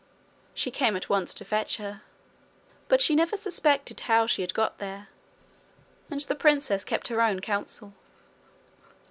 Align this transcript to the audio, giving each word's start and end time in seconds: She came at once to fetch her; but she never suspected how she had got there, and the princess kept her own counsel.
She 0.55 0.71
came 0.71 0.95
at 0.95 1.09
once 1.09 1.31
to 1.35 1.45
fetch 1.45 1.77
her; 1.77 2.01
but 2.87 3.03
she 3.03 3.13
never 3.13 3.37
suspected 3.37 3.99
how 3.99 4.25
she 4.25 4.41
had 4.41 4.51
got 4.55 4.79
there, 4.79 5.09
and 6.09 6.19
the 6.21 6.33
princess 6.33 6.83
kept 6.83 7.09
her 7.09 7.21
own 7.21 7.39
counsel. 7.39 7.93